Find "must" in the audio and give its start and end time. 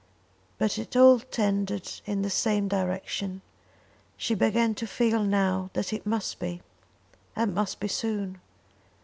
6.07-6.39, 7.53-7.79